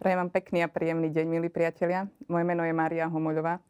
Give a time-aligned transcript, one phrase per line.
[0.00, 2.08] Prajem vám pekný a príjemný deň, milí priatelia.
[2.24, 3.60] Moje meno je Mária Homoľová.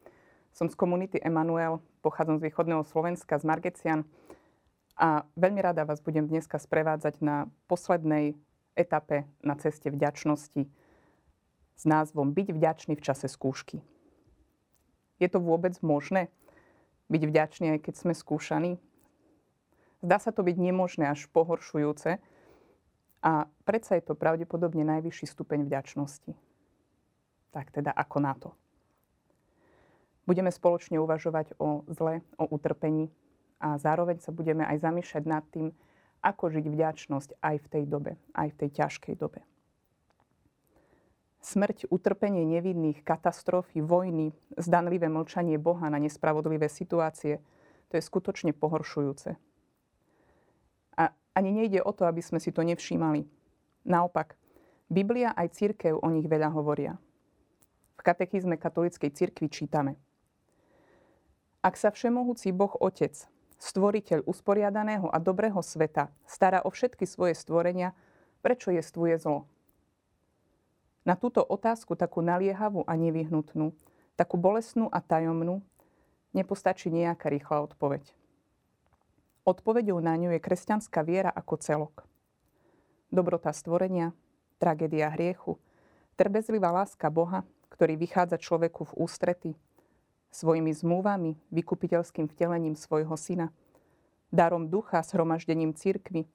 [0.54, 4.06] Som z komunity Emanuel, pochádzam z východného Slovenska, z Margecian.
[4.94, 8.38] A veľmi rada vás budem dneska sprevádzať na poslednej
[8.78, 10.70] etape na ceste vďačnosti
[11.74, 13.82] s názvom Byť vďačný v čase skúšky.
[15.18, 16.30] Je to vôbec možné
[17.10, 18.78] byť vďačný, aj keď sme skúšaní?
[19.98, 22.22] Zdá sa to byť nemožné až pohoršujúce,
[23.20, 26.32] a predsa je to pravdepodobne najvyšší stupeň vďačnosti.
[27.52, 28.50] Tak teda ako na to?
[30.24, 33.10] Budeme spoločne uvažovať o zle, o utrpení
[33.60, 35.74] a zároveň sa budeme aj zamýšľať nad tým,
[36.20, 39.40] ako žiť vďačnosť aj v tej dobe, aj v tej ťažkej dobe.
[41.40, 47.40] Smrť, utrpenie nevinných, katastrofy, vojny, zdanlivé mlčanie Boha na nespravodlivé situácie,
[47.88, 49.40] to je skutočne pohoršujúce.
[51.34, 53.26] Ani nejde o to, aby sme si to nevšímali.
[53.86, 54.34] Naopak,
[54.90, 56.98] Biblia aj církev o nich veľa hovoria.
[57.94, 59.94] V katechizme katolíckej cirkvi čítame.
[61.60, 63.28] Ak sa všemohúci Boh Otec,
[63.60, 67.92] stvoriteľ usporiadaného a dobrého sveta, stará o všetky svoje stvorenia,
[68.40, 69.44] prečo jestvuje zlo?
[71.04, 73.76] Na túto otázku, takú naliehavú a nevyhnutnú,
[74.16, 75.60] takú bolestnú a tajomnú,
[76.32, 78.04] nepostačí nejaká rýchla odpoveď.
[79.50, 82.06] Odpovedou na ňu je kresťanská viera ako celok.
[83.10, 84.14] Dobrota stvorenia,
[84.62, 85.58] tragédia hriechu,
[86.14, 89.50] trpezlivá láska Boha, ktorý vychádza človeku v ústrety,
[90.30, 93.50] svojimi zmluvami, vykupiteľským vtelením svojho syna,
[94.30, 96.30] darom ducha, shromaždením cirkvy,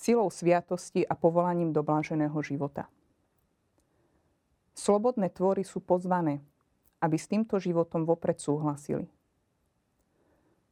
[0.00, 2.88] silou sviatosti a povolaním do bláženého života.
[4.72, 6.40] Slobodné tvory sú pozvané,
[7.04, 9.17] aby s týmto životom vopred súhlasili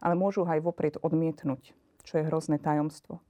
[0.00, 1.72] ale môžu ho aj vopred odmietnúť,
[2.04, 3.20] čo je hrozné tajomstvo.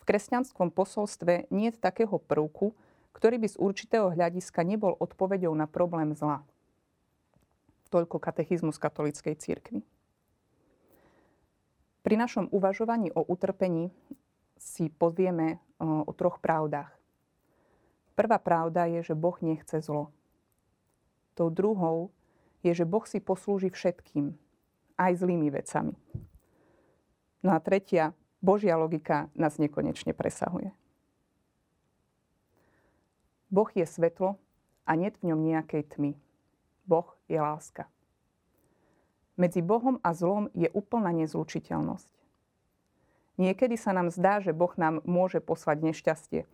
[0.00, 2.74] V kresťanskom posolstve nie je takého prvku,
[3.12, 6.42] ktorý by z určitého hľadiska nebol odpovedou na problém zla.
[7.90, 9.82] Toľko katechizmus katolíckej církvy.
[12.00, 13.92] Pri našom uvažovaní o utrpení
[14.56, 16.92] si povieme o troch pravdách.
[18.16, 20.12] Prvá pravda je, že Boh nechce zlo.
[21.36, 22.12] Tou druhou
[22.60, 24.36] je, že Boh si poslúži všetkým,
[25.00, 25.96] aj zlými vecami.
[27.40, 28.12] No a tretia,
[28.44, 30.76] Božia logika nás nekonečne presahuje.
[33.48, 34.36] Boh je svetlo
[34.84, 36.12] a nie v ňom nejakej tmy.
[36.84, 37.88] Boh je láska.
[39.40, 42.12] Medzi Bohom a zlom je úplná nezlučiteľnosť.
[43.40, 46.44] Niekedy sa nám zdá, že Boh nám môže poslať nešťastie.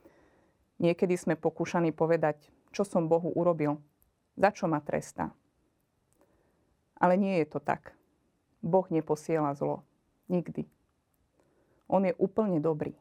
[0.79, 3.83] Niekedy sme pokúšaní povedať, čo som Bohu urobil,
[4.39, 5.35] za čo ma trestá.
[6.95, 7.97] Ale nie je to tak.
[8.63, 9.83] Boh neposiela zlo.
[10.27, 10.67] Nikdy.
[11.87, 12.97] On je úplne dobrý.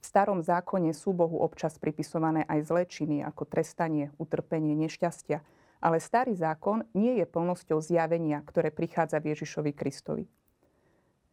[0.00, 5.40] V starom zákone sú Bohu občas pripisované aj zlé činy ako trestanie, utrpenie, nešťastia,
[5.80, 10.24] ale starý zákon nie je plnosťou zjavenia, ktoré prichádza v Ježišovi Kristovi.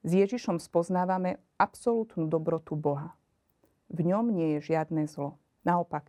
[0.08, 3.14] S Ježišom spoznávame absolútnu dobrotu Boha.
[3.92, 5.36] V ňom nie je žiadne zlo.
[5.68, 6.08] Naopak,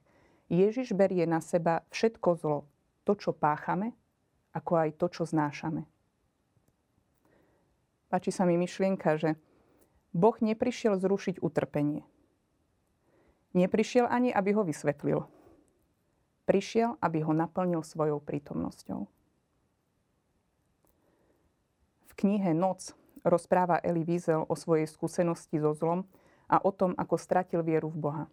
[0.49, 2.59] Ježiš berie na seba všetko zlo,
[3.05, 3.93] to, čo páchame,
[4.55, 5.92] ako aj to, čo znášame.
[8.13, 9.41] Páči sa mi myšlienka, že
[10.13, 12.05] Boh neprišiel zrušiť utrpenie.
[13.57, 15.25] Neprišiel ani, aby ho vysvetlil.
[16.45, 19.09] Prišiel, aby ho naplnil svojou prítomnosťou.
[22.05, 22.93] V knihe Noc
[23.25, 26.05] rozpráva Eli Wiesel o svojej skúsenosti so zlom
[26.53, 28.25] a o tom, ako stratil vieru v Boha.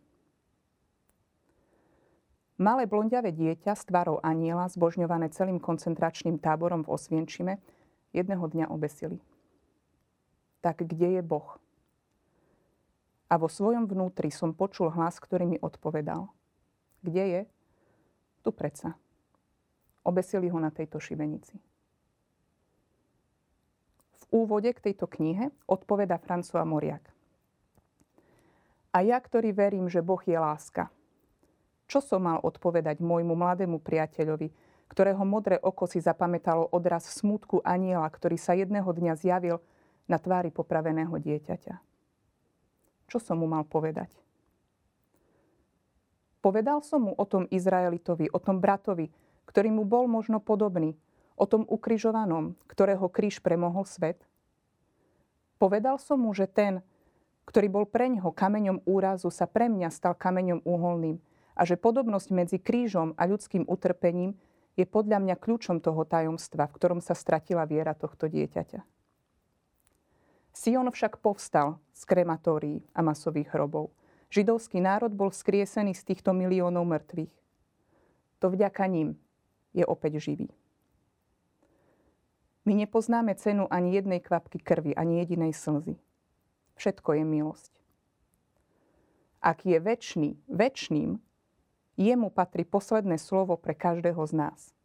[2.60, 7.64] Malé blondiavé dieťa s tvárou aniela, zbožňované celým koncentračným táborom v Osvienčime,
[8.12, 9.24] jedného dňa obesili
[10.60, 11.60] tak kde je Boh?
[13.30, 16.28] A vo svojom vnútri som počul hlas, ktorý mi odpovedal.
[17.06, 17.42] Kde je?
[18.42, 18.98] Tu predsa.
[20.02, 21.54] Obesili ho na tejto šibenici.
[24.18, 27.06] V úvode k tejto knihe odpoveda François Moriak.
[28.90, 30.90] A ja, ktorý verím, že Boh je láska,
[31.86, 34.50] čo som mal odpovedať môjmu mladému priateľovi,
[34.90, 39.62] ktorého modré oko si zapamätalo odraz smutku aniela, ktorý sa jedného dňa zjavil
[40.10, 41.76] na tvári popraveného dieťaťa.
[43.10, 44.10] Čo som mu mal povedať?
[46.40, 49.12] Povedal som mu o tom Izraelitovi, o tom bratovi,
[49.46, 50.96] ktorý mu bol možno podobný,
[51.36, 54.24] o tom ukrižovanom, ktorého kríž premohol svet?
[55.60, 56.80] Povedal som mu, že ten,
[57.44, 61.20] ktorý bol pre ňoho kameňom úrazu, sa pre mňa stal kameňom úholným
[61.60, 64.40] a že podobnosť medzi krížom a ľudským utrpením
[64.80, 68.99] je podľa mňa kľúčom toho tajomstva, v ktorom sa stratila viera tohto dieťaťa.
[70.60, 73.96] Sion však povstal z krematórií a masových hrobov.
[74.28, 77.32] Židovský národ bol skriesený z týchto miliónov mŕtvych.
[78.44, 79.16] To vďaka ním
[79.72, 80.52] je opäť živý.
[82.68, 85.96] My nepoznáme cenu ani jednej kvapky krvi, ani jedinej slzy.
[86.76, 87.74] Všetko je milosť.
[89.40, 91.24] Ak je väčší, väčšným,
[91.96, 94.76] jemu patrí posledné slovo pre každého z nás.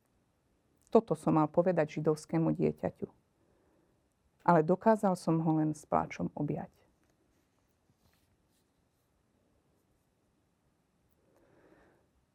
[0.94, 3.23] Toto som mal povedať židovskému dieťaťu.
[4.44, 6.69] Ale dokázal som ho len s pláčom objať.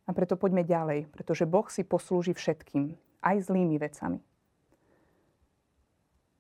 [0.10, 4.18] A preto poďme ďalej, pretože Boh si poslúži všetkým, aj zlými vecami.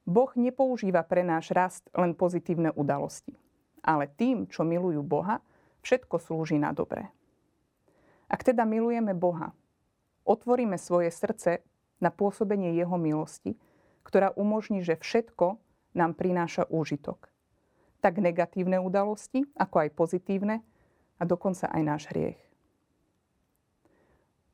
[0.10, 3.38] Boh nepoužíva pre náš rast len pozitívne udalosti,
[3.86, 5.38] ale tým, čo milujú Boha,
[5.86, 7.13] všetko slúži na dobré.
[8.25, 9.54] Ak teda milujeme Boha,
[10.25, 11.62] otvoríme svoje srdce
[12.01, 13.54] na pôsobenie Jeho milosti,
[14.03, 15.59] ktorá umožní, že všetko
[15.95, 17.29] nám prináša úžitok.
[17.99, 20.63] Tak negatívne udalosti, ako aj pozitívne
[21.19, 22.39] a dokonca aj náš hriech.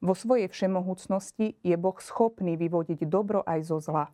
[0.05, 4.13] Vo svojej všemohúcnosti je Boh schopný vyvodiť dobro aj zo zla.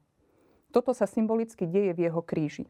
[0.71, 2.65] Toto sa symbolicky deje v jeho kríži.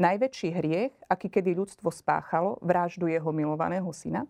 [0.00, 4.24] Najväčší hriech, aký kedy ľudstvo spáchalo, vraždu jeho milovaného syna,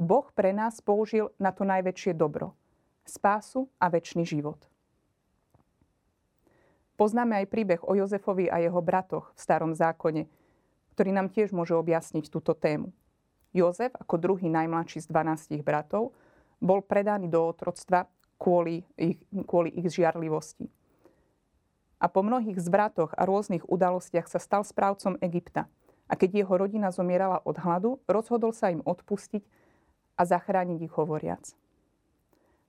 [0.00, 2.56] Boh pre nás použil na to najväčšie dobro.
[3.04, 4.60] Spásu a väčší život.
[6.96, 10.24] Poznáme aj príbeh o Jozefovi a jeho bratoch v starom zákone,
[10.96, 12.88] ktorý nám tiež môže objasniť túto tému.
[13.52, 16.16] Jozef, ako druhý najmladší z 12 bratov,
[16.56, 18.08] bol predaný do otroctva
[18.40, 20.68] kvôli ich, kvôli ich žiarlivosti.
[22.00, 25.68] A po mnohých zbratoch a rôznych udalostiach sa stal správcom Egypta.
[26.08, 29.44] A keď jeho rodina zomierala od hladu, rozhodol sa im odpustiť
[30.16, 31.44] a zachrániť ich hovoriac.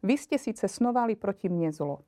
[0.04, 2.08] Vy ste síce snovali proti mne zlo,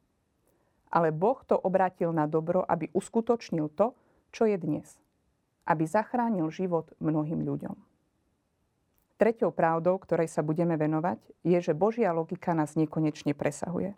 [0.89, 3.93] ale Boh to obrátil na dobro, aby uskutočnil to,
[4.33, 4.85] čo je dnes.
[5.69, 7.77] Aby zachránil život mnohým ľuďom.
[9.19, 13.93] Treťou pravdou, ktorej sa budeme venovať, je, že Božia logika nás nekonečne presahuje.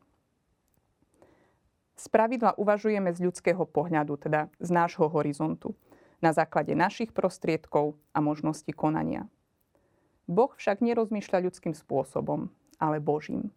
[1.93, 5.77] Z pravidla uvažujeme z ľudského pohľadu, teda z nášho horizontu,
[6.17, 9.29] na základe našich prostriedkov a možností konania.
[10.25, 12.49] Boh však nerozmýšľa ľudským spôsobom,
[12.81, 13.53] ale Božím.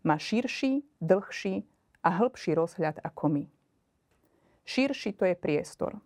[0.00, 1.68] Má širší, dlhší
[2.08, 3.44] a hĺbší rozhľad ako my.
[4.64, 6.00] Širší to je priestor.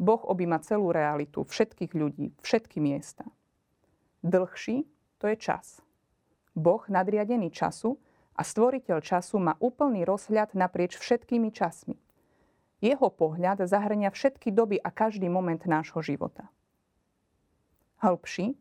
[0.00, 3.28] Boh objíma celú realitu, všetkých ľudí, všetky miesta–
[4.24, 4.88] Dlhší
[5.20, 5.84] to je čas.
[6.56, 8.00] Boh nadriadený času
[8.32, 12.00] a stvoriteľ času má úplný rozhľad naprieč všetkými časmi.
[12.80, 16.48] Jeho pohľad zahrania všetky doby a každý moment nášho života.
[18.00, 18.56] Hĺbší.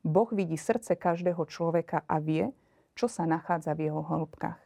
[0.00, 2.48] Boh vidí srdce každého človeka a vie,
[2.96, 4.65] čo sa nachádza v jeho hĺbkach.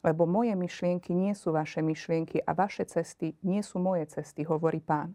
[0.00, 4.80] Lebo moje myšlienky nie sú vaše myšlienky a vaše cesty nie sú moje cesty, hovorí
[4.80, 5.12] pán.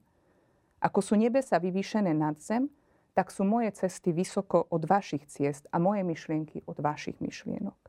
[0.78, 2.70] Ako sú nebesa vyvýšené nad zem,
[3.16, 7.80] tak sú moje cesty vysoko od vašich ciest a moje myšlienky od vašich myšlienok.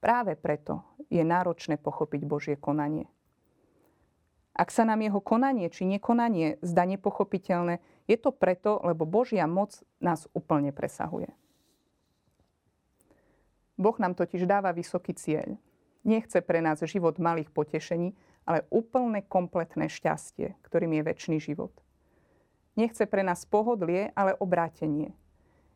[0.00, 0.82] Práve preto
[1.12, 3.06] je náročné pochopiť Božie konanie.
[4.56, 9.84] Ak sa nám jeho konanie či nekonanie zdá nepochopiteľné, je to preto, lebo Božia moc
[10.00, 11.28] nás úplne presahuje.
[13.76, 15.60] Boh nám totiž dáva vysoký cieľ.
[16.04, 18.16] Nechce pre nás život malých potešení,
[18.48, 21.74] ale úplne kompletné šťastie, ktorým je väčší život.
[22.76, 25.12] Nechce pre nás pohodlie, ale obrátenie.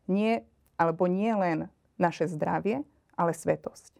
[0.07, 0.47] Nie,
[0.79, 2.81] alebo nie len naše zdravie,
[3.13, 3.93] ale svetosť.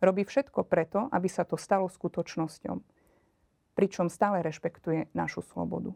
[0.00, 2.80] Robí všetko preto, aby sa to stalo skutočnosťou,
[3.76, 5.92] pričom stále rešpektuje našu slobodu.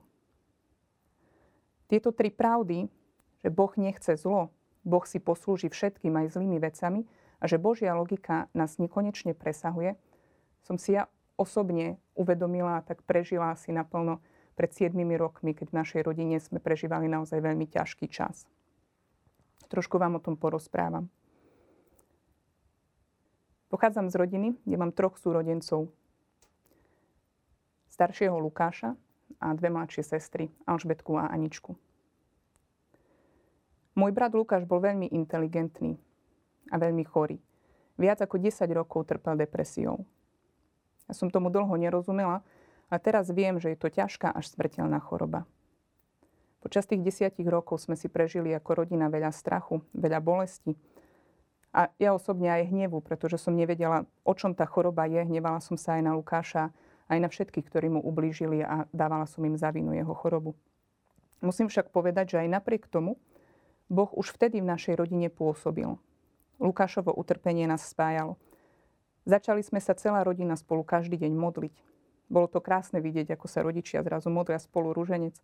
[1.89, 2.87] Tieto tri pravdy,
[3.41, 4.53] že Boh nechce zlo,
[4.85, 7.09] Boh si poslúži všetkým aj zlými vecami
[7.41, 9.97] a že Božia logika nás nekonečne presahuje,
[10.65, 14.23] som si ja osobne uvedomila a tak prežila si naplno
[14.55, 18.47] pred 7 rokmi, keď v našej rodine sme prežívali naozaj veľmi ťažký čas.
[19.67, 21.11] Trošku vám o tom porozprávam.
[23.67, 25.91] Pochádzam z rodiny, kde mám troch súrodencov.
[27.91, 28.95] Staršieho Lukáša
[29.43, 31.75] a dve mladšie sestry, Alžbetku a Aničku.
[33.95, 35.99] Môj brat Lukáš bol veľmi inteligentný
[36.71, 37.39] a veľmi chorý.
[37.95, 40.03] Viac ako 10 rokov trpel depresiou.
[41.07, 42.43] Ja som tomu dlho nerozumela,
[42.93, 45.49] a teraz viem, že je to ťažká až smrteľná choroba.
[46.63, 50.73] Počas tých desiatich rokov sme si prežili ako rodina veľa strachu, veľa bolesti.
[51.75, 55.21] A ja osobne aj hnevu, pretože som nevedela, o čom tá choroba je.
[55.27, 56.71] Hnevala som sa aj na Lukáša,
[57.11, 60.57] aj na všetkých, ktorí mu ublížili a dávala som im za vinu jeho chorobu.
[61.45, 63.21] Musím však povedať, že aj napriek tomu
[63.95, 65.87] Boh už vtedy v našej rodine pôsobil.
[66.59, 68.35] Lukášovo utrpenie nás spájalo.
[69.23, 71.75] Začali sme sa celá rodina spolu každý deň modliť.
[72.27, 75.39] Bolo to krásne vidieť, ako sa rodičia zrazu modlia spolu rúženec.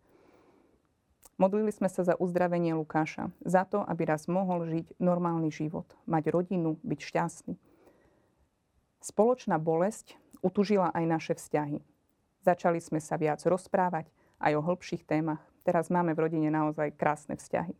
[1.39, 6.29] Modlili sme sa za uzdravenie Lukáša, za to, aby raz mohol žiť normálny život, mať
[6.29, 7.55] rodinu, byť šťastný.
[9.01, 11.81] Spoločná bolesť utužila aj naše vzťahy.
[12.45, 15.41] Začali sme sa viac rozprávať aj o hĺbších témach.
[15.65, 17.73] Teraz máme v rodine naozaj krásne vzťahy.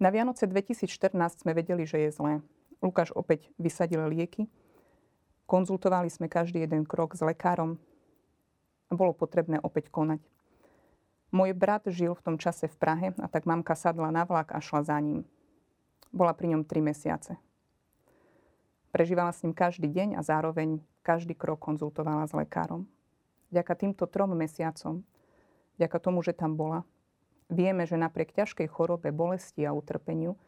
[0.00, 2.40] Na Vianoce 2014 sme vedeli, že je zlé.
[2.80, 4.48] Lukáš opäť vysadil lieky.
[5.44, 7.76] Konzultovali sme každý jeden krok s lekárom.
[8.88, 10.24] Bolo potrebné opäť konať.
[11.36, 14.64] Môj brat žil v tom čase v Prahe a tak mamka sadla na vlak a
[14.64, 15.28] šla za ním.
[16.16, 17.36] Bola pri ňom 3 mesiace.
[18.96, 22.88] Prežívala s ním každý deň a zároveň každý krok konzultovala s lekárom.
[23.52, 25.04] Vďaka týmto trom mesiacom,
[25.76, 26.88] vďaka tomu, že tam bola,
[27.50, 30.38] vieme, že napriek ťažkej chorobe, bolesti a utrpeniu,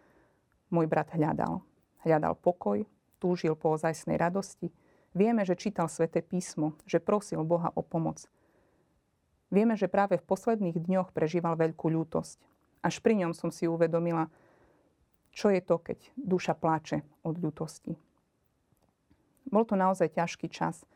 [0.70, 1.60] môj brat hľadal.
[2.06, 2.86] Hľadal pokoj,
[3.20, 4.72] túžil po ozajstnej radosti.
[5.12, 8.24] Vieme, že čítal sväté písmo, že prosil Boha o pomoc–
[9.52, 12.40] Vieme, že práve v posledných dňoch prežíval veľkú ľútosť.
[12.80, 14.32] Až pri ňom som si uvedomila,
[15.28, 17.92] čo je to, keď duša pláče od ľútosti.
[19.52, 20.88] Bol to naozaj ťažký čas,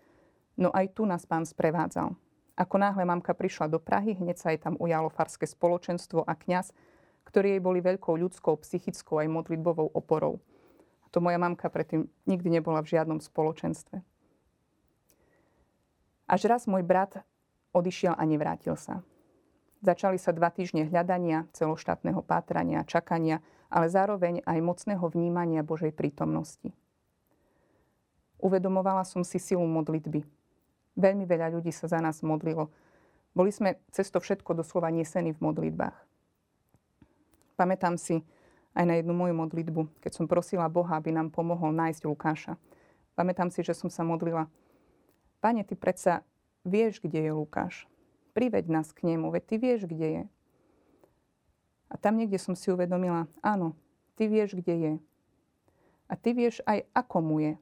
[0.56, 2.16] no aj tu nás pán sprevádzal.
[2.56, 6.72] Ako náhle mamka prišla do Prahy, hneď sa jej tam ujalo farské spoločenstvo a kňaz,
[7.28, 10.40] ktorí jej boli veľkou ľudskou, psychickou aj modlitbovou oporou.
[11.04, 14.00] A to moja mamka predtým nikdy nebola v žiadnom spoločenstve.
[16.26, 17.22] Až raz môj brat
[17.76, 19.04] odišiel a nevrátil sa.
[19.84, 26.72] Začali sa dva týždne hľadania, celoštátneho pátrania, čakania, ale zároveň aj mocného vnímania Božej prítomnosti.
[28.40, 30.35] Uvedomovala som si silu modlitby.
[30.96, 32.72] Veľmi veľa ľudí sa za nás modlilo.
[33.36, 35.96] Boli sme cez to všetko doslova nesení v modlitbách.
[37.56, 38.24] Pamätám si
[38.76, 42.56] aj na jednu moju modlitbu, keď som prosila Boha, aby nám pomohol nájsť Lukáša.
[43.16, 44.48] Pamätám si, že som sa modlila.
[45.40, 46.20] Pane, ty predsa
[46.64, 47.88] vieš, kde je Lukáš.
[48.36, 50.24] Priveď nás k nemu, veď ty vieš, kde je.
[51.88, 53.72] A tam niekde som si uvedomila, áno,
[54.20, 54.94] ty vieš, kde je.
[56.08, 57.54] A ty vieš aj, ako mu je.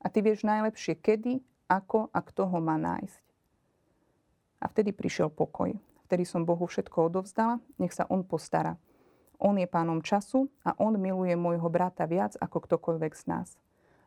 [0.00, 3.22] A ty vieš najlepšie, kedy, ako a kto ho má nájsť.
[4.62, 5.74] A vtedy prišiel pokoj.
[6.06, 8.78] Vtedy som Bohu všetko odovzdala, nech sa On postará.
[9.36, 13.48] On je pánom času a On miluje môjho brata viac ako ktokoľvek z nás.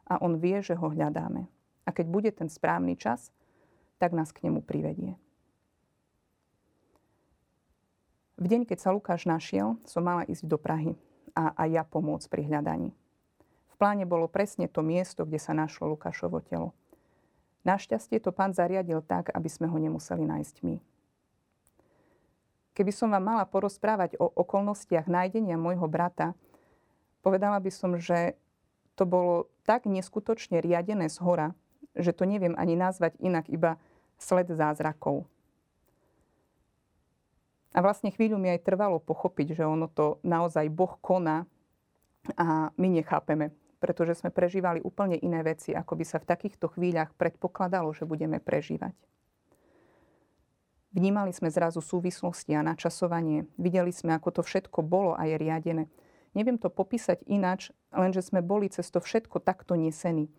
[0.09, 1.45] A On vie, že ho hľadáme.
[1.85, 3.29] A keď bude ten správny čas,
[4.01, 5.19] tak nás k nemu privedie.
[8.39, 10.95] V deň, keď sa Lukáš našiel, som mala ísť do Prahy
[11.35, 12.95] a aj ja pomôcť pri hľadaní.
[13.67, 16.71] V pláne bolo presne to miesto, kde sa našlo Lukášovo telo.
[17.69, 20.81] Našťastie to pán zariadil tak, aby sme ho nemuseli nájsť my.
[22.73, 26.33] Keby som vám mala porozprávať o okolnostiach nájdenia môjho brata,
[27.21, 28.33] povedala by som, že
[28.97, 31.53] to bolo tak neskutočne riadené z hora,
[31.93, 33.77] že to neviem ani nazvať inak, iba
[34.17, 35.29] sled zázrakov.
[37.69, 41.45] A vlastne chvíľu mi aj trvalo pochopiť, že ono to naozaj Boh koná
[42.33, 47.15] a my nechápeme, pretože sme prežívali úplne iné veci, ako by sa v takýchto chvíľach
[47.15, 48.95] predpokladalo, že budeme prežívať.
[50.89, 53.45] Vnímali sme zrazu súvislosti a načasovanie.
[53.61, 55.85] Videli sme, ako to všetko bolo a je riadené.
[56.33, 60.29] Neviem to popísať inač, lenže sme boli cez to všetko takto nesení.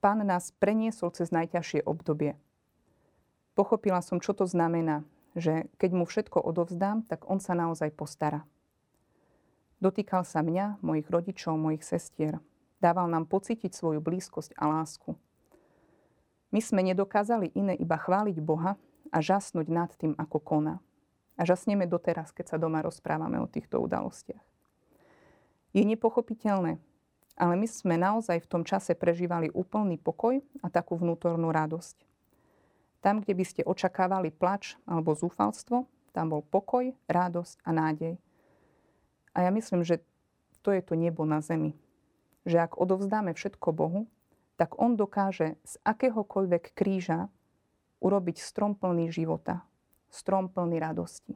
[0.00, 2.36] Pán nás preniesol cez najťažšie obdobie.
[3.56, 5.02] Pochopila som, čo to znamená,
[5.34, 8.46] že keď mu všetko odovzdám, tak on sa naozaj postará.
[9.82, 12.38] Dotýkal sa mňa, mojich rodičov, mojich sestier.
[12.78, 15.18] Dával nám pocítiť svoju blízkosť a lásku.
[16.54, 18.78] My sme nedokázali iné iba chváliť Boha
[19.10, 20.76] a žasnúť nad tým, ako koná.
[21.38, 24.42] A žasneme doteraz, keď sa doma rozprávame o týchto udalostiach.
[25.76, 26.80] Je nepochopiteľné,
[27.38, 32.02] ale my sme naozaj v tom čase prežívali úplný pokoj a takú vnútornú radosť.
[32.98, 38.14] Tam, kde by ste očakávali plač alebo zúfalstvo, tam bol pokoj, radosť a nádej.
[39.38, 40.02] A ja myslím, že
[40.66, 41.78] to je to nebo na zemi.
[42.46, 44.00] Že ak odovzdáme všetko Bohu,
[44.58, 47.30] tak On dokáže z akéhokoľvek kríža
[48.02, 49.62] urobiť strom plný života,
[50.10, 51.34] strom plný radosti.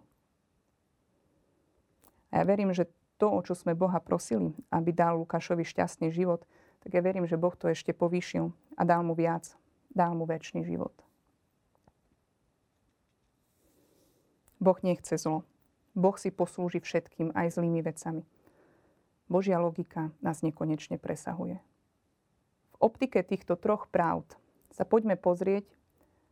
[2.33, 2.89] A ja verím, že
[3.21, 6.43] to, o čo sme Boha prosili, aby dal Lukášovi šťastný život,
[6.83, 9.55] tak ja verím, že Boh to ešte povýšil a dal mu viac.
[9.93, 10.91] Dal mu väčší život.
[14.57, 15.45] Boh nechce zlo.
[15.93, 18.25] Boh si poslúži všetkým, aj zlými vecami.
[19.33, 21.57] Božia logika nás nekonečne presahuje.
[22.69, 24.37] V optike týchto troch pravd
[24.69, 25.65] sa poďme pozrieť,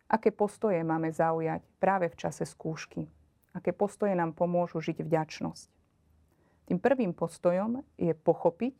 [0.05, 3.09] aké postoje máme zaujať práve v čase skúšky.
[3.57, 5.69] Aké postoje nám pomôžu žiť vďačnosť.
[6.69, 8.77] Tým prvým postojom je pochopiť,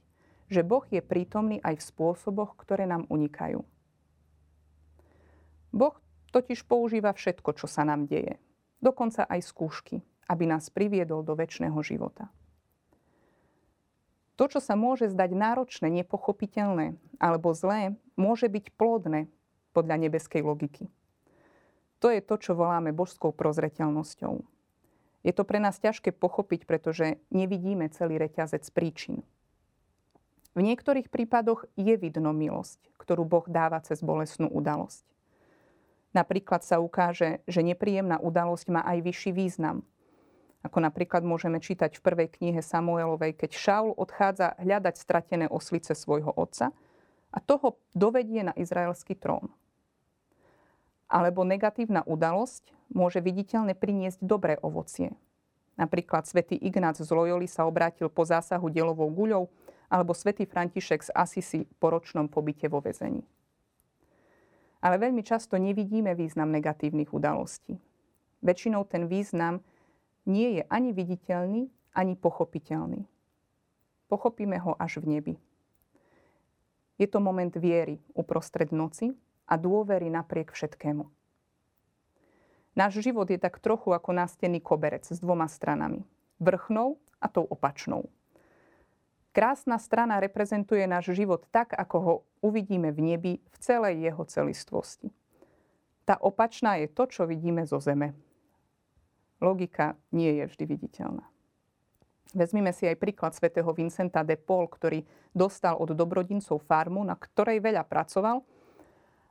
[0.53, 3.65] že Boh je prítomný aj v spôsoboch, ktoré nám unikajú.
[5.73, 5.97] Boh
[6.29, 8.37] totiž používa všetko, čo sa nám deje
[8.81, 12.33] dokonca aj skúšky, aby nás priviedol do väčšného života.
[14.41, 19.29] To, čo sa môže zdať náročné, nepochopiteľné alebo zlé, môže byť plodné
[19.77, 20.89] podľa nebeskej logiky.
[22.01, 24.41] To je to, čo voláme božskou prozreteľnosťou.
[25.29, 29.21] Je to pre nás ťažké pochopiť, pretože nevidíme celý reťazec príčin.
[30.57, 35.05] V niektorých prípadoch je vidno milosť, ktorú Boh dáva cez bolesnú udalosť.
[36.17, 39.85] Napríklad sa ukáže, že nepríjemná udalosť má aj vyšší význam–
[40.61, 46.33] ako napríklad môžeme čítať v prvej knihe Samuelovej, keď Šaul odchádza hľadať stratené oslice svojho
[46.37, 46.77] otca
[47.33, 49.49] a toho dovedie na izraelský trón.
[51.09, 55.17] Alebo negatívna udalosť môže viditeľne priniesť dobré ovocie.
[55.81, 59.49] Napríklad svätý Ignác z Loyoli sa obrátil po zásahu delovou guľou
[59.89, 63.25] alebo svätý František z Asisi po ročnom pobyte vo vezení.
[64.85, 67.81] Ale veľmi často nevidíme význam negatívnych udalostí.
[68.45, 69.65] Väčšinou ten význam
[70.27, 73.07] nie je ani viditeľný, ani pochopiteľný.
[74.11, 75.35] Pochopíme ho až v nebi.
[77.01, 79.17] Je to moment viery uprostred noci
[79.49, 81.09] a dôvery napriek všetkému.
[82.77, 86.07] Náš život je tak trochu ako nástený koberec s dvoma stranami.
[86.39, 88.07] Vrchnou a tou opačnou.
[89.31, 95.09] Krásna strana reprezentuje náš život tak, ako ho uvidíme v nebi v celej jeho celistvosti.
[96.03, 98.11] Tá opačná je to, čo vidíme zo zeme,
[99.41, 101.25] logika nie je vždy viditeľná.
[102.31, 105.03] Vezmime si aj príklad svätého Vincenta de Paul, ktorý
[105.35, 108.47] dostal od dobrodincov farmu, na ktorej veľa pracoval,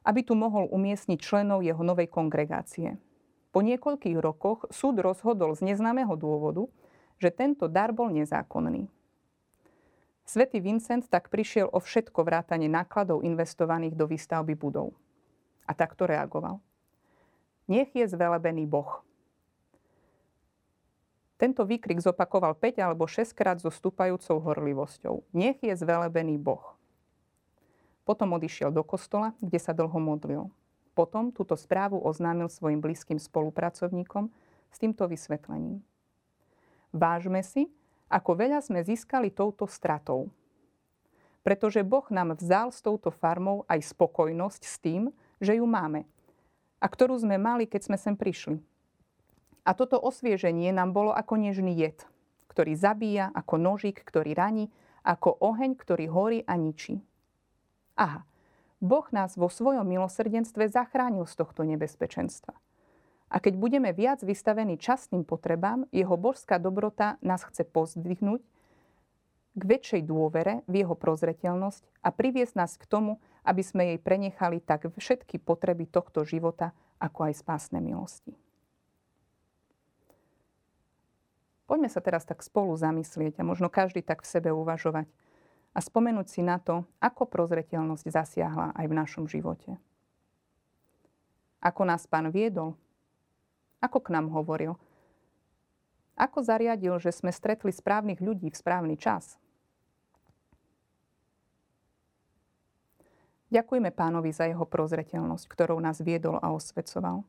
[0.03, 2.99] aby tu mohol umiestniť členov jeho novej kongregácie.
[3.55, 6.67] Po niekoľkých rokoch súd rozhodol z neznámeho dôvodu,
[7.17, 8.91] že tento dar bol nezákonný.
[10.27, 14.93] Svetý Vincent tak prišiel o všetko vrátanie nákladov investovaných do výstavby budov.
[15.65, 16.61] A takto reagoval.
[17.65, 19.01] Nech je zvelebený Boh,
[21.39, 25.23] tento výkrik zopakoval 5 alebo 6 krát so stúpajúcou horlivosťou.
[25.31, 26.75] Nech je zvelebený Boh.
[28.03, 30.51] Potom odišiel do kostola, kde sa dlho modlil.
[30.91, 34.27] Potom túto správu oznámil svojim blízkym spolupracovníkom
[34.67, 35.79] s týmto vysvetlením.
[36.91, 37.71] Vážme si,
[38.11, 40.27] ako veľa sme získali touto stratou.
[41.39, 45.07] Pretože Boh nám vzal s touto farmou aj spokojnosť s tým,
[45.39, 46.03] že ju máme
[46.79, 48.59] a ktorú sme mali, keď sme sem prišli.
[49.69, 52.01] A toto osvieženie nám bolo ako nežný jed,
[52.49, 54.73] ktorý zabíja, ako nožík, ktorý raní,
[55.05, 56.97] ako oheň, ktorý horí a ničí.
[57.93, 58.25] Aha,
[58.81, 62.57] Boh nás vo svojom milosrdenstve zachránil z tohto nebezpečenstva.
[63.29, 68.41] A keď budeme viac vystavení častným potrebám, jeho božská dobrota nás chce pozdvihnúť
[69.53, 74.65] k väčšej dôvere v jeho prozreteľnosť a priviesť nás k tomu, aby sme jej prenechali
[74.65, 78.48] tak všetky potreby tohto života, ako aj spásne milosti.
[81.69, 85.05] Poďme sa teraz tak spolu zamyslieť a možno každý tak v sebe uvažovať
[85.69, 89.77] a spomenúť si na to, ako prozreteľnosť zasiahla aj v našom živote.
[91.61, 92.73] Ako nás pán viedol,
[93.85, 94.81] ako k nám hovoril,
[96.17, 99.37] ako zariadil, že sme stretli správnych ľudí v správny čas.
[103.53, 107.21] Ďakujme pánovi za jeho prozreteľnosť, ktorou nás viedol a osvecoval.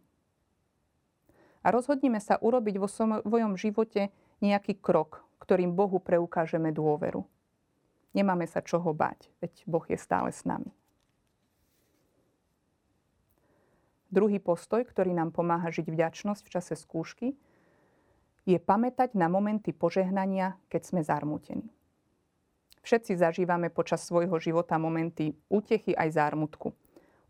[1.61, 4.09] A rozhodnime sa urobiť vo svojom živote
[4.43, 7.25] nejaký krok, ktorým Bohu preukážeme dôveru.
[8.17, 10.75] Nemáme sa čoho bať, veď Boh je stále s nami.
[14.11, 17.39] Druhý postoj, ktorý nám pomáha žiť vďačnosť v čase skúšky,
[18.43, 21.71] je pamätať na momenty požehnania, keď sme zarmútení.
[22.83, 26.75] Všetci zažívame počas svojho života momenty útechy aj zármutku.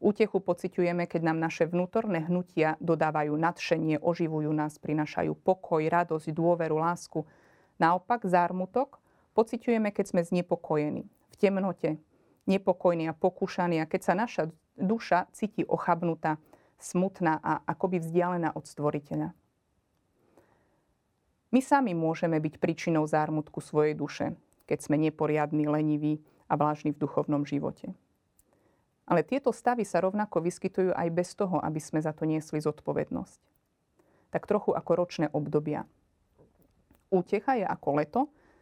[0.01, 6.81] Útechu pociťujeme, keď nám naše vnútorné hnutia dodávajú nadšenie, oživujú nás, prinašajú pokoj, radosť, dôveru,
[6.81, 7.29] lásku.
[7.77, 8.97] Naopak zármutok
[9.37, 12.01] pociťujeme, keď sme znepokojení, v temnote,
[12.49, 14.43] nepokojní a pokúšaní a keď sa naša
[14.81, 16.41] duša cíti ochabnutá,
[16.81, 19.37] smutná a akoby vzdialená od stvoriteľa.
[21.53, 24.33] My sami môžeme byť príčinou zármutku svojej duše,
[24.65, 27.93] keď sme neporiadní, leniví a vlážni v duchovnom živote.
[29.11, 33.41] Ale tieto stavy sa rovnako vyskytujú aj bez toho, aby sme za to niesli zodpovednosť.
[34.31, 35.83] Tak trochu ako ročné obdobia.
[37.11, 38.21] Útecha je ako leto,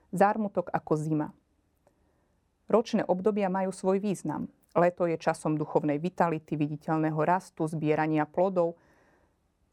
[0.09, 1.29] zármutok ako zima.
[2.73, 4.49] Ročné obdobia majú svoj význam.
[4.73, 8.81] Leto je časom duchovnej vitality, viditeľného rastu, zbierania plodov.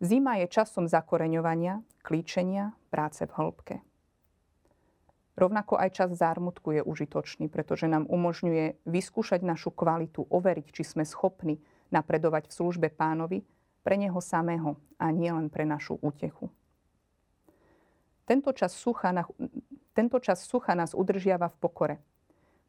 [0.03, 3.75] Zima je časom zakoreňovania, klíčenia, práce v hĺbke.
[5.35, 11.03] Rovnako aj čas zármutku je užitočný, pretože nám umožňuje vyskúšať našu kvalitu, overiť, či sme
[11.03, 11.59] schopní
[11.91, 13.43] napredovať v službe pánovi
[13.83, 16.47] pre Neho samého a nie len pre našu útechu.
[18.25, 19.11] Tento čas sucha,
[19.93, 21.95] tento čas sucha nás udržiava v pokore.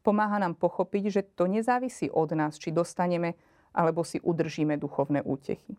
[0.05, 3.33] Pomáha nám pochopiť, že to nezávisí od nás, či dostaneme
[3.71, 5.73] alebo si udržíme duchovné útechy.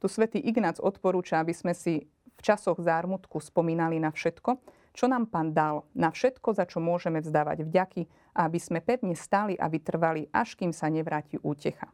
[0.00, 4.56] Tu svätý Ignác odporúča, aby sme si v časoch zármutku spomínali na všetko,
[4.90, 8.02] čo nám Pán dal, na všetko, za čo môžeme vzdávať vďaky
[8.34, 11.90] aby sme pevne stáli a vytrvali, až kým sa nevráti útecha.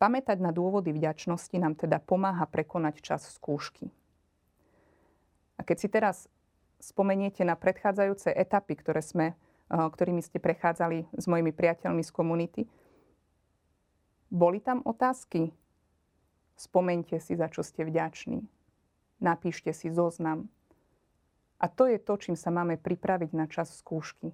[0.00, 3.92] Pamätať na dôvody vďačnosti nám teda pomáha prekonať čas skúšky.
[5.58, 6.16] A keď si teraz
[6.80, 12.62] spomeniete na predchádzajúce etapy, ktoré sme, eh, ktorými ste prechádzali s mojimi priateľmi z komunity,
[14.30, 15.52] boli tam otázky?
[16.56, 18.46] Spomente si, za čo ste vďační.
[19.20, 20.48] Napíšte si zoznam.
[21.60, 24.32] A to je to, čím sa máme pripraviť na čas skúšky.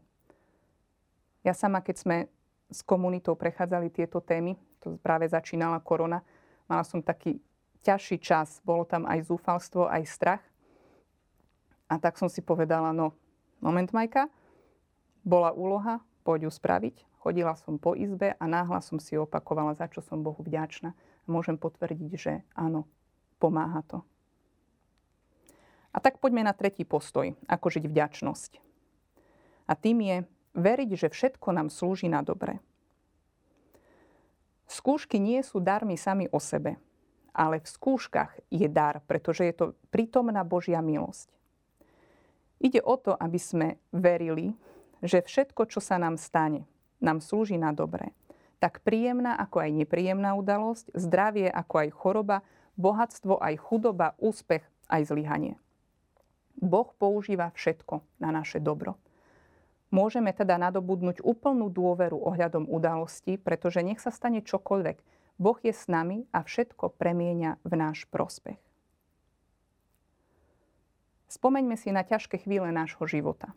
[1.42, 2.16] Ja sama, keď sme
[2.70, 6.22] s komunitou prechádzali tieto témy, to práve začínala korona,
[6.70, 7.42] mala som taký
[7.82, 8.62] ťažší čas.
[8.62, 10.42] Bolo tam aj zúfalstvo, aj strach.
[11.86, 13.14] A tak som si povedala, no,
[13.62, 14.26] moment Majka,
[15.22, 16.96] bola úloha, poď ju spraviť.
[17.22, 20.94] Chodila som po izbe a náhla som si opakovala, za čo som Bohu vďačná.
[21.26, 22.86] Môžem potvrdiť, že áno,
[23.42, 24.06] pomáha to.
[25.96, 28.52] A tak poďme na tretí postoj, ako žiť vďačnosť.
[29.64, 30.16] A tým je
[30.52, 32.60] veriť, že všetko nám slúži na dobre.
[34.68, 36.76] Skúšky nie sú darmi sami o sebe,
[37.32, 41.32] ale v skúškach je dar, pretože je to prítomná Božia milosť.
[42.60, 44.52] Ide o to, aby sme verili,
[45.00, 46.68] že všetko, čo sa nám stane,
[47.00, 48.12] nám slúži na dobré.
[48.60, 52.36] Tak príjemná ako aj nepríjemná udalosť, zdravie ako aj choroba,
[52.80, 55.60] bohatstvo aj chudoba, úspech aj zlyhanie.
[56.56, 58.96] Boh používa všetko na naše dobro.
[59.94, 64.98] Môžeme teda nadobudnúť úplnú dôveru ohľadom udalosti, pretože nech sa stane čokoľvek,
[65.36, 68.58] Boh je s nami a všetko premieňa v náš prospech.
[71.28, 73.52] Spomeňme si na ťažké chvíle nášho života.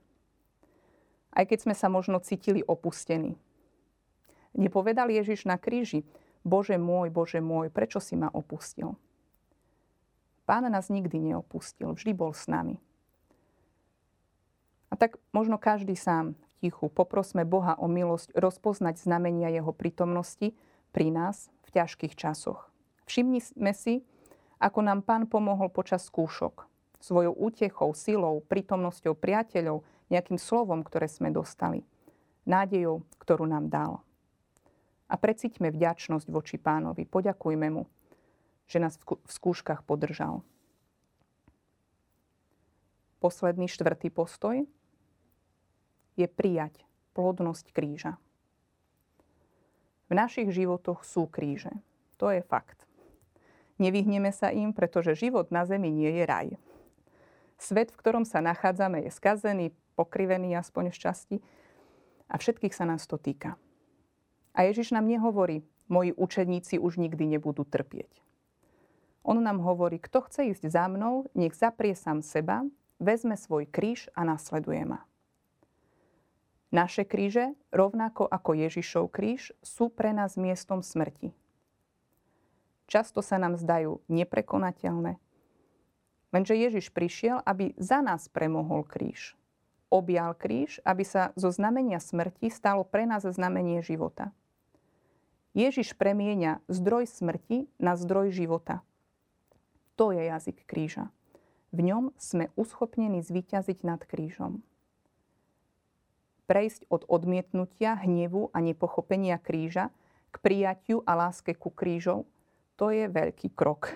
[1.31, 3.39] Aj keď sme sa možno cítili opustení.
[4.57, 6.03] Nepovedal Ježiš na kríži,
[6.41, 8.97] Bože môj, Bože môj, prečo si ma opustil?
[10.49, 12.81] Pán nás nikdy neopustil, vždy bol s nami.
[14.89, 20.57] A tak možno každý sám v tichu poprosme Boha o milosť rozpoznať znamenia Jeho prítomnosti
[20.89, 22.73] pri nás v ťažkých časoch.
[23.05, 24.01] Všimnime si,
[24.57, 26.65] ako nám Pán pomohol počas skúšok,
[26.99, 31.85] svojou útechou, silou, prítomnosťou priateľov, nejakým slovom, ktoré sme dostali,
[32.49, 34.01] nádejou, ktorú nám dal.
[35.09, 37.05] A precíťme vďačnosť voči pánovi.
[37.05, 37.89] Poďakujme mu,
[38.69, 40.45] že nás v skúškach podržal.
[43.17, 44.69] Posledný štvrtý postoj
[46.19, 46.83] je prijať
[47.15, 48.19] plodnosť kríža.
[50.11, 51.71] V našich životoch sú kríže.
[52.19, 52.83] To je fakt.
[53.79, 56.47] Nevyhneme sa im, pretože život na zemi nie je raj.
[57.55, 61.37] Svet, v ktorom sa nachádzame, je skazený, pokrivený aspoň v časti
[62.27, 63.55] a všetkých sa nás to týka.
[64.51, 68.19] A Ježiš nám nehovorí, moji učeníci už nikdy nebudú trpieť.
[69.23, 72.63] On nám hovorí, kto chce ísť za mnou, nech zaprie sám seba,
[72.99, 75.08] vezme svoj kríž a nasleduje ma.
[76.69, 81.33] Naše kríže, rovnako ako Ježišov kríž, sú pre nás miestom smrti.
[82.85, 85.17] Často sa nám zdajú neprekonateľné,
[86.29, 89.33] Lenže Ježiš prišiel, aby za nás premohol kríž.
[89.89, 94.29] Objal kríž, aby sa zo znamenia smrti stalo pre nás znamenie života.
[95.57, 98.85] Ježiš premieňa zdroj smrti na zdroj života.
[99.97, 101.09] To je jazyk kríža.
[101.73, 104.61] V ňom sme uschopnení zvíťaziť nad krížom.
[106.49, 109.93] Prejsť od odmietnutia, hnevu a nepochopenia kríža
[110.33, 112.25] k prijatiu a láske ku krížov,
[112.73, 113.93] to je veľký krok.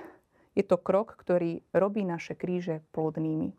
[0.53, 3.57] Je to krok, ktorý robí naše kríže plodnými.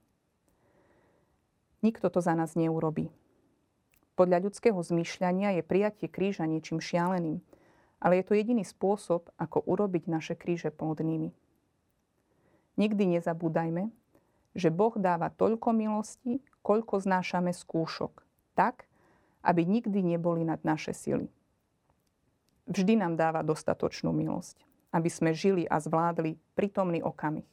[1.83, 3.11] Nikto to za nás neurobí.
[4.15, 7.43] Podľa ľudského zmýšľania je prijatie kríža niečím šialeným,
[7.99, 11.35] ale je to jediný spôsob, ako urobiť naše kríže plodnými.
[12.79, 13.91] Nikdy nezabúdajme,
[14.55, 18.23] že Boh dáva toľko milosti, koľko znášame skúšok,
[18.55, 18.87] tak,
[19.45, 21.29] aby nikdy neboli nad naše sily.
[22.65, 24.65] Vždy nám dáva dostatočnú milosť
[24.95, 27.51] aby sme žili a zvládli prítomný okamih.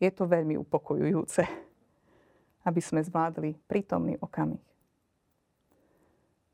[0.00, 1.44] Je to veľmi upokojujúce,
[2.68, 4.64] aby sme zvládli prítomný okamih.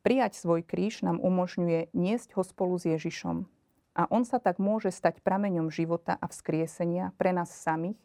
[0.03, 3.47] Prijať svoj kríž nám umožňuje niesť ho spolu s Ježišom
[3.95, 7.97] a on sa tak môže stať prameňom života a vzkriesenia pre nás samých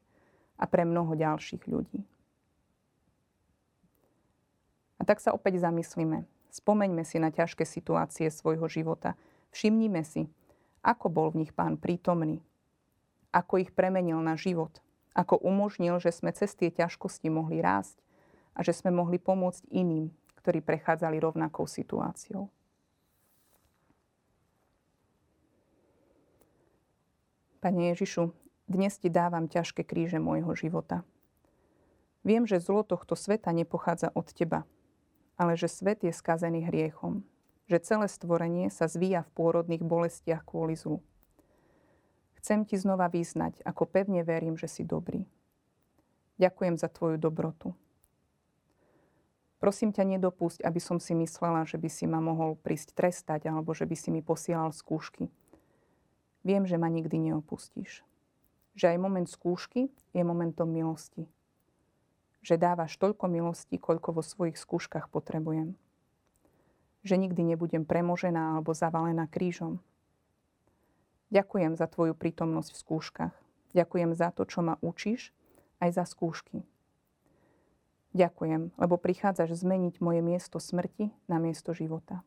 [0.56, 2.06] a pre mnoho ďalších ľudí.
[5.10, 6.30] Tak sa opäť zamyslíme.
[6.54, 9.18] Spomeňme si na ťažké situácie svojho života.
[9.50, 10.30] Všimnime si,
[10.86, 12.46] Ako bol v nich pán prítomný?
[13.34, 14.86] Ako ich premenil na život?
[15.18, 17.98] Ako umožnil, že sme cez tie ťažkosti mohli rásť
[18.54, 22.54] a že sme mohli pomôcť iným, ktorí prechádzali rovnakou situáciou?
[27.66, 28.30] Pane Ježišu,
[28.70, 31.02] dnes ti dávam ťažké kríže môjho života.
[32.22, 34.70] Viem, že zlo tohto sveta nepochádza od teba,
[35.40, 37.24] ale že svet je skazený hriechom,
[37.72, 41.00] že celé stvorenie sa zvíja v pôrodných bolestiach kvôli zlu.
[42.44, 45.24] Chcem ti znova vyznať, ako pevne verím, že si dobrý.
[46.36, 47.72] Ďakujem za tvoju dobrotu.
[49.60, 53.72] Prosím ťa, nedopusť, aby som si myslela, že by si ma mohol prísť trestať alebo
[53.76, 55.32] že by si mi posielal skúšky–
[56.44, 58.04] Viem, že ma nikdy neopustíš.
[58.80, 61.28] Že aj moment skúšky je momentom milosti.
[62.40, 65.76] Že dávaš toľko milosti, koľko vo svojich skúškach potrebujem.
[67.04, 69.84] Že nikdy nebudem premožená alebo zavalená krížom.
[71.30, 73.36] Ďakujem za tvoju prítomnosť v skúškach.
[73.78, 75.30] Ďakujem za to, čo ma učíš,
[75.78, 76.66] aj za skúšky.
[78.18, 82.26] Ďakujem, lebo prichádzaš zmeniť moje miesto smrti na miesto života.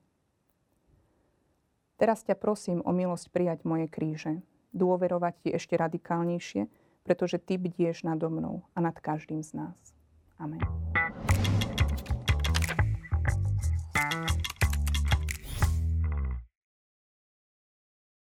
[1.99, 6.71] Teraz ťa prosím o milosť prijať moje kríže, dôverovať ti ešte radikálnejšie,
[7.03, 9.79] pretože ty bdieš nado mnou a nad každým z nás.
[10.39, 10.92] Amén.